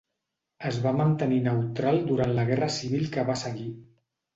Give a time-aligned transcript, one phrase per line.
[0.69, 3.73] Es va mantenir neutral durant la guerra civil que va seguir.